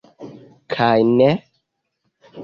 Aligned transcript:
Kaj 0.75 1.01
ne! 1.17 1.27